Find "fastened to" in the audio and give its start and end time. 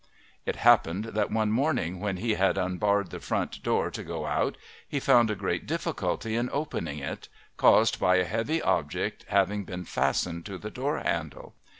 9.85-10.57